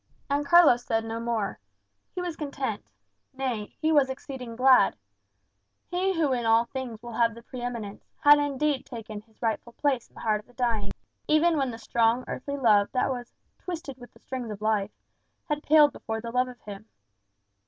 And 0.31 0.43
Carlos 0.47 0.83
said 0.83 1.05
no 1.05 1.19
more. 1.19 1.59
He 2.15 2.21
was 2.23 2.35
content; 2.35 2.83
nay, 3.33 3.75
he 3.79 3.91
was 3.91 4.09
exceeding 4.09 4.55
glad. 4.55 4.95
He 5.85 6.15
who 6.17 6.33
in 6.33 6.43
all 6.43 6.65
things 6.65 7.03
will 7.03 7.11
have 7.13 7.35
the 7.35 7.43
pre 7.43 7.61
eminence, 7.61 8.03
had 8.23 8.39
indeed 8.39 8.83
taken 8.83 9.21
his 9.21 9.39
rightful 9.43 9.73
place 9.73 10.09
in 10.09 10.15
the 10.15 10.21
heart 10.21 10.39
of 10.39 10.47
the 10.47 10.53
dying, 10.53 10.89
when 11.29 11.53
even 11.59 11.69
the 11.69 11.77
strong 11.77 12.23
earthly 12.27 12.57
love 12.57 12.91
that 12.93 13.11
was 13.11 13.31
"twisted 13.59 13.99
with 13.99 14.11
the 14.11 14.17
strings 14.21 14.49
of 14.49 14.59
life" 14.59 14.89
had 15.47 15.61
paled 15.61 15.93
before 15.93 16.19
the 16.19 16.31
love 16.31 16.47
of 16.47 16.59
him. 16.61 16.89